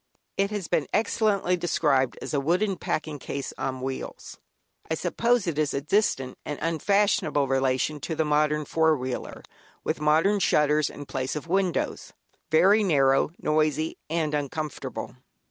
It 0.35 0.49
has 0.49 0.67
been 0.67 0.87
excellently 0.93 1.55
described 1.55 2.17
as 2.23 2.33
"a 2.33 2.39
wooden 2.39 2.75
packing 2.75 3.19
case 3.19 3.53
on 3.55 3.81
wheels." 3.81 4.39
I 4.89 4.95
suppose 4.95 5.45
it 5.45 5.59
is 5.59 5.75
a 5.75 5.79
distant 5.81 6.39
and 6.43 6.57
unfashionable 6.59 7.47
relation 7.47 7.97
of 7.97 8.17
the 8.17 8.25
modern 8.25 8.65
four 8.65 8.97
wheeler, 8.97 9.43
with 9.83 10.01
wooden 10.01 10.39
shutters 10.39 10.89
in 10.89 11.05
place 11.05 11.35
of 11.35 11.45
windows; 11.47 12.13
very 12.49 12.83
narrow, 12.83 13.29
noisy, 13.37 13.95
and 14.09 14.33
uncomfortable. 14.33 15.17